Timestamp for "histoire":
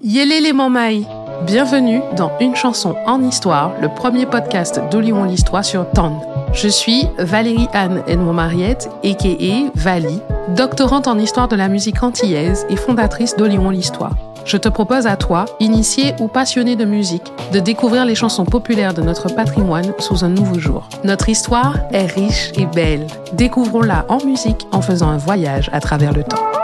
3.22-3.72, 11.18-11.48, 21.28-21.76